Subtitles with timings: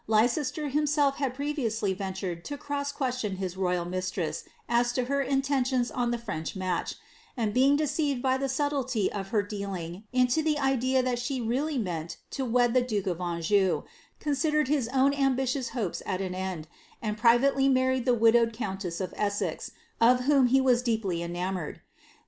[0.07, 6.17] Leicester himself had' ventured to cross question his royal mistress as to her inteiw he
[6.17, 6.95] French match,
[7.37, 9.61] and being deceived by the subtlety of her to
[10.09, 13.83] the idea that she really meant to wed the duke of Anjou,
[14.23, 16.67] 1 his own ambitious hopes at an end,
[16.99, 19.69] and privately married the countess of Essex,
[20.01, 21.79] of whom he was deeply enamoured.